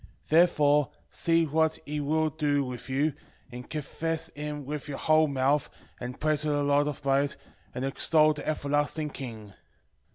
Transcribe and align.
Therefore 0.29 0.89
see 1.11 1.45
what 1.45 1.77
he 1.85 1.99
will 1.99 2.31
do 2.31 2.63
with 2.63 2.89
you, 2.89 3.13
and 3.51 3.69
confess 3.69 4.29
him 4.29 4.65
with 4.65 4.87
your 4.87 4.97
whole 4.97 5.27
mouth, 5.27 5.69
and 5.99 6.19
praise 6.19 6.41
the 6.41 6.63
Lord 6.63 6.87
of 6.87 7.05
might, 7.05 7.35
and 7.75 7.85
extol 7.85 8.33
the 8.33 8.47
everlasting 8.47 9.11
King. 9.11 9.53